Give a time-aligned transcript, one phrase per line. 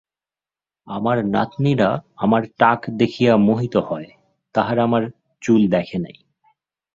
[0.87, 1.89] আমার নাতনীরা
[2.15, 4.09] আমার টাক দেখিয়া মোহিত হয়,
[4.55, 5.03] তাহারা আমার
[5.41, 6.15] চুল দেখে নাই।